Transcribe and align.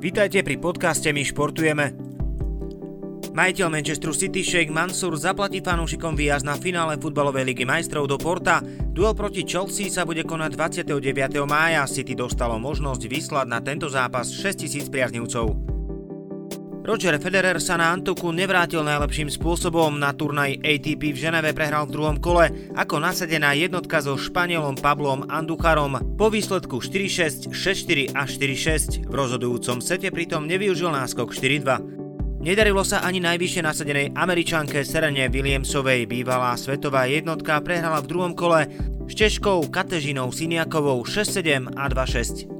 Vítajte 0.00 0.40
pri 0.40 0.56
podcaste 0.56 1.12
My 1.12 1.20
športujeme. 1.20 1.92
Majiteľ 3.36 3.68
Manchester 3.68 4.16
City 4.16 4.40
Sheikh 4.40 4.72
Mansur 4.72 5.12
zaplatí 5.12 5.60
fanúšikom 5.60 6.16
výjazd 6.16 6.48
na 6.48 6.56
finále 6.56 6.96
futbalovej 6.96 7.44
ligy 7.44 7.68
majstrov 7.68 8.08
do 8.08 8.16
Porta. 8.16 8.64
Duel 8.64 9.12
proti 9.12 9.44
Chelsea 9.44 9.92
sa 9.92 10.08
bude 10.08 10.24
konať 10.24 10.56
29. 10.56 11.44
mája. 11.44 11.84
City 11.84 12.16
dostalo 12.16 12.56
možnosť 12.56 13.12
vyslať 13.12 13.46
na 13.52 13.60
tento 13.60 13.92
zápas 13.92 14.32
6000 14.32 14.88
priaznivcov. 14.88 15.69
Roger 16.80 17.20
Federer 17.20 17.60
sa 17.60 17.76
na 17.76 17.92
Antuku 17.92 18.32
nevrátil 18.32 18.80
najlepším 18.80 19.28
spôsobom. 19.28 20.00
Na 20.00 20.16
turnaj 20.16 20.64
ATP 20.64 21.12
v 21.12 21.20
Ženeve 21.28 21.52
prehral 21.52 21.84
v 21.84 21.92
druhom 21.92 22.16
kole 22.16 22.72
ako 22.72 22.96
nasadená 22.96 23.52
jednotka 23.52 24.00
so 24.00 24.16
Španielom 24.16 24.80
Pablom 24.80 25.28
Anducharom 25.28 26.16
po 26.16 26.32
výsledku 26.32 26.80
4-6, 26.80 27.52
6-4 27.52 28.16
a 28.16 28.24
4-6. 28.24 29.04
V 29.04 29.12
rozhodujúcom 29.12 29.84
sete 29.84 30.08
pritom 30.08 30.48
nevyužil 30.48 30.88
náskok 30.88 31.36
4-2. 31.36 32.40
Nedarilo 32.40 32.80
sa 32.80 33.04
ani 33.04 33.20
najvyššie 33.20 33.60
nasadenej 33.60 34.16
američanke 34.16 34.80
Serene 34.80 35.28
Williamsovej. 35.28 36.08
Bývalá 36.08 36.56
svetová 36.56 37.04
jednotka 37.04 37.60
prehrala 37.60 38.00
v 38.00 38.08
druhom 38.08 38.32
kole 38.32 38.64
s 39.04 39.12
Češkou 39.12 39.68
Katežinou 39.68 40.32
Siniakovou 40.32 41.04
6-7 41.04 41.76
a 41.76 41.84
2-6. 41.92 42.59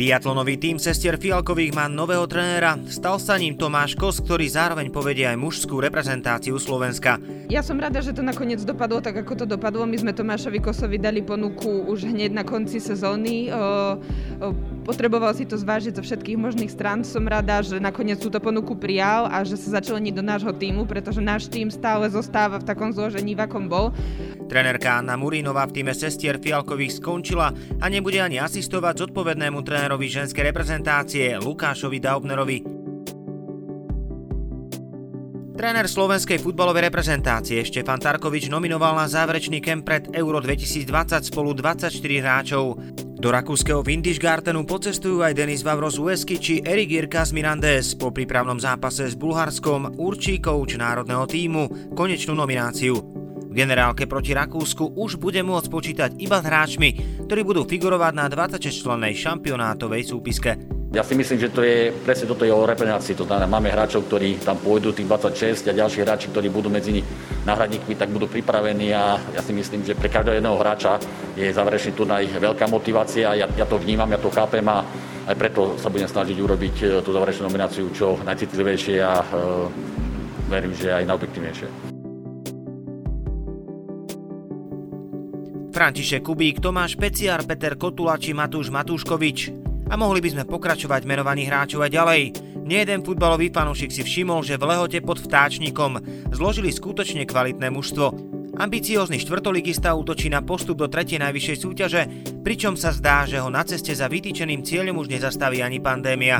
Biatlonový 0.00 0.56
tým 0.56 0.80
sestier 0.80 1.20
Fialkových 1.20 1.76
má 1.76 1.84
nového 1.84 2.24
trénera. 2.24 2.80
Stal 2.88 3.20
sa 3.20 3.36
ním 3.36 3.60
Tomáš 3.60 3.92
Kos, 4.00 4.24
ktorý 4.24 4.48
zároveň 4.48 4.88
povedie 4.88 5.28
aj 5.28 5.36
mužskú 5.36 5.76
reprezentáciu 5.76 6.56
Slovenska. 6.56 7.20
Ja 7.52 7.60
som 7.60 7.76
rada, 7.76 8.00
že 8.00 8.16
to 8.16 8.24
nakoniec 8.24 8.64
dopadlo 8.64 9.04
tak, 9.04 9.20
ako 9.20 9.44
to 9.44 9.44
dopadlo. 9.44 9.84
My 9.84 10.00
sme 10.00 10.16
Tomášovi 10.16 10.56
Kosovi 10.64 10.96
dali 10.96 11.20
ponuku 11.20 11.84
už 11.84 12.08
hneď 12.16 12.32
na 12.32 12.48
konci 12.48 12.80
sezóny. 12.80 13.52
Potreboval 14.88 15.36
si 15.36 15.44
to 15.44 15.60
zvážiť 15.60 16.00
zo 16.00 16.02
všetkých 16.02 16.40
možných 16.40 16.72
strán. 16.72 17.04
Som 17.04 17.28
rada, 17.28 17.60
že 17.60 17.76
nakoniec 17.76 18.16
túto 18.16 18.40
ponuku 18.40 18.72
prijal 18.72 19.28
a 19.28 19.44
že 19.44 19.60
sa 19.60 19.78
začlení 19.78 20.10
do 20.10 20.24
nášho 20.24 20.50
týmu, 20.56 20.88
pretože 20.88 21.20
náš 21.20 21.46
tým 21.52 21.68
stále 21.68 22.08
zostáva 22.08 22.56
v 22.56 22.66
takom 22.66 22.90
zložení, 22.90 23.36
v 23.36 23.44
akom 23.44 23.68
bol. 23.68 23.92
Trenerka 24.48 24.98
Anna 24.98 25.14
Murínová 25.14 25.68
v 25.68 25.78
týme 25.78 25.94
sestier 25.94 26.40
Fialkových 26.40 26.98
skončila 26.98 27.52
a 27.78 27.86
nebude 27.86 28.18
ani 28.18 28.40
asistovať 28.40 29.06
zodpovednému 29.06 29.60
trénerovi 29.62 30.08
ženskej 30.08 30.48
reprezentácie 30.50 31.38
Lukášovi 31.38 32.00
Daubnerovi. 32.02 32.80
Tréner 35.60 35.84
slovenskej 35.92 36.40
futbalovej 36.40 36.88
reprezentácie 36.88 37.60
Štefan 37.60 38.00
Tarkovič 38.00 38.48
nominoval 38.48 38.96
na 38.96 39.04
záverečný 39.04 39.60
kemp 39.60 39.84
pred 39.84 40.08
Euro 40.16 40.40
2020 40.40 40.88
spolu 41.20 41.52
24 41.52 41.92
hráčov. 42.00 42.80
Do 43.20 43.28
rakúskeho 43.28 43.84
Windischgartenu 43.84 44.64
pocestujú 44.64 45.20
aj 45.20 45.36
Denis 45.36 45.60
Vavros 45.60 46.00
Uesky 46.00 46.40
či 46.40 46.64
Erik 46.64 46.88
Jirka 46.88 47.20
z 47.20 47.36
Mirandes. 47.36 47.92
Po 47.92 48.08
prípravnom 48.08 48.56
zápase 48.56 49.12
s 49.12 49.12
Bulharskom 49.12 50.00
určí 50.00 50.40
kouč 50.40 50.80
národného 50.80 51.28
týmu 51.28 51.92
konečnú 51.92 52.32
nomináciu. 52.32 52.96
V 53.44 53.52
generálke 53.52 54.08
proti 54.08 54.32
Rakúsku 54.32 54.96
už 54.96 55.20
bude 55.20 55.44
môcť 55.44 55.68
počítať 55.68 56.10
iba 56.16 56.40
s 56.40 56.48
hráčmi, 56.48 56.90
ktorí 57.28 57.44
budú 57.44 57.68
figurovať 57.68 58.12
na 58.16 58.24
26-člennej 58.32 59.12
šampionátovej 59.12 60.00
súpiske. 60.00 60.79
Ja 60.90 61.06
si 61.06 61.14
myslím, 61.14 61.38
že 61.38 61.54
to 61.54 61.62
je 61.62 61.94
presne 62.02 62.26
toto 62.26 62.42
je 62.42 62.50
o 62.50 62.66
reprezentácii. 62.66 63.14
To 63.14 63.22
znamená, 63.22 63.46
máme 63.46 63.70
hráčov, 63.70 64.10
ktorí 64.10 64.42
tam 64.42 64.58
pôjdu 64.58 64.90
tých 64.90 65.06
26 65.06 65.70
a 65.70 65.78
ďalší 65.78 66.02
hráči, 66.02 66.34
ktorí 66.34 66.50
budú 66.50 66.66
medzi 66.66 66.90
nich 66.90 67.06
náhradníkmi, 67.46 67.94
tak 67.94 68.10
budú 68.10 68.26
pripravení 68.26 68.90
a 68.90 69.14
ja 69.30 69.38
si 69.38 69.54
myslím, 69.54 69.86
že 69.86 69.94
pre 69.94 70.10
každého 70.10 70.42
jedného 70.42 70.58
hráča 70.58 70.98
je 71.38 71.46
záverečný 71.46 71.94
turnaj 71.94 72.26
veľká 72.42 72.66
motivácia. 72.66 73.38
Ja, 73.38 73.46
ja 73.46 73.66
to 73.70 73.78
vnímam, 73.78 74.10
ja 74.10 74.18
to 74.18 74.34
chápem 74.34 74.66
a 74.66 74.82
aj 75.30 75.38
preto 75.38 75.78
sa 75.78 75.94
budem 75.94 76.10
snažiť 76.10 76.34
urobiť 76.42 76.76
e, 76.82 76.86
tú 77.06 77.14
záverečnú 77.14 77.46
nomináciu 77.46 77.86
čo 77.94 78.18
najcitlivejšie 78.26 78.98
a 78.98 79.14
uh, 79.22 79.70
verím, 80.50 80.74
že 80.74 80.90
aj 80.90 81.06
najobjektívnejšie. 81.06 81.68
František 85.70 86.26
Kubík, 86.26 86.58
Tomáš 86.58 86.98
Peciar, 86.98 87.46
Peter 87.46 87.78
Kotula 87.78 88.18
či 88.18 88.34
Matúš 88.34 88.74
Matúškovič. 88.74 89.69
A 89.90 89.98
mohli 89.98 90.22
by 90.22 90.30
sme 90.30 90.44
pokračovať 90.46 91.02
menovaných 91.02 91.50
hráčov 91.50 91.82
aj 91.82 91.90
ďalej. 91.90 92.22
Nejeden 92.62 93.02
futbalový 93.02 93.50
fanúšik 93.50 93.90
si 93.90 94.06
všimol, 94.06 94.46
že 94.46 94.54
v 94.54 94.70
lehote 94.70 95.02
pod 95.02 95.18
vtáčnikom 95.18 95.98
zložili 96.30 96.70
skutočne 96.70 97.26
kvalitné 97.26 97.74
mužstvo. 97.74 98.14
Ambiciózny 98.54 99.18
štvrtoligista 99.18 99.90
útočí 99.98 100.30
na 100.30 100.46
postup 100.46 100.78
do 100.78 100.86
tretej 100.86 101.18
najvyššej 101.18 101.58
súťaže, 101.58 102.02
pričom 102.46 102.78
sa 102.78 102.94
zdá, 102.94 103.26
že 103.26 103.42
ho 103.42 103.50
na 103.50 103.66
ceste 103.66 103.90
za 103.90 104.06
vytýčeným 104.06 104.62
cieľom 104.62 105.02
už 105.02 105.10
nezastaví 105.10 105.58
ani 105.58 105.82
pandémia. 105.82 106.38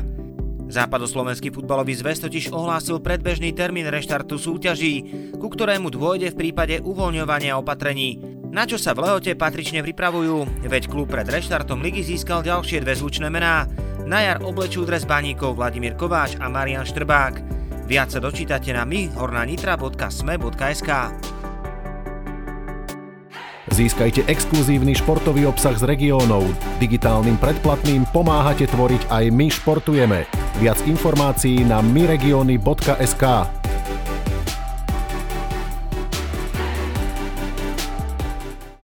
Západoslovenský 0.71 1.51
futbalový 1.51 1.99
zväz 1.99 2.23
totiž 2.23 2.55
ohlásil 2.55 3.03
predbežný 3.03 3.51
termín 3.51 3.91
reštartu 3.91 4.39
súťaží, 4.39 5.03
ku 5.35 5.51
ktorému 5.51 5.91
dôjde 5.91 6.31
v 6.31 6.39
prípade 6.47 6.79
uvoľňovania 6.79 7.59
opatrení. 7.59 8.30
Na 8.51 8.67
čo 8.67 8.83
sa 8.83 8.99
v 8.99 9.07
Lehote 9.07 9.39
patrične 9.39 9.79
pripravujú, 9.87 10.67
veď 10.67 10.91
klub 10.91 11.07
pred 11.07 11.23
reštartom 11.23 11.79
ligy 11.79 12.03
získal 12.03 12.43
ďalšie 12.43 12.83
dve 12.83 12.99
zvučné 12.99 13.31
mená. 13.31 13.71
Na 14.11 14.27
jar 14.27 14.43
oblečú 14.43 14.83
dres 14.83 15.07
baníkov 15.07 15.55
Vladimír 15.55 15.95
Kováč 15.95 16.35
a 16.43 16.51
Marian 16.51 16.83
Štrbák. 16.83 17.47
Viac 17.87 18.11
sa 18.11 18.19
dočítate 18.19 18.75
na 18.75 18.83
myhornanitra.sme.sk 18.83 20.91
Získajte 23.71 24.27
exkluzívny 24.27 24.99
športový 24.99 25.47
obsah 25.47 25.79
z 25.79 25.87
regiónov. 25.87 26.43
Digitálnym 26.83 27.39
predplatným 27.39 28.03
pomáhate 28.11 28.67
tvoriť 28.67 29.15
aj 29.15 29.31
My 29.31 29.47
športujeme. 29.47 30.27
Viac 30.59 30.83
informácií 30.91 31.63
na 31.63 31.79
myregiony.sk. 31.79 33.60